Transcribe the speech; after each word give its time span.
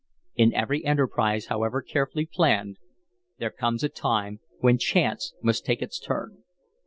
In 0.33 0.51
every 0.55 0.83
enterprise, 0.83 1.45
however 1.45 1.83
carefully 1.83 2.25
planned, 2.25 2.77
there 3.37 3.51
comes 3.51 3.83
a 3.83 3.89
time 3.89 4.39
when 4.59 4.79
chance 4.79 5.35
must 5.43 5.63
take 5.63 5.83
its 5.83 5.99
turn. 5.99 6.41